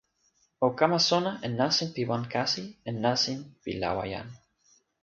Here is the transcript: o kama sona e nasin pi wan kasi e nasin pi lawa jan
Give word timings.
o 0.65 0.67
kama 0.79 0.99
sona 1.09 1.31
e 1.45 1.47
nasin 1.59 1.89
pi 1.95 2.01
wan 2.09 2.23
kasi 2.33 2.63
e 2.89 2.91
nasin 3.03 3.39
pi 3.61 3.71
lawa 3.81 4.03
jan 4.11 4.27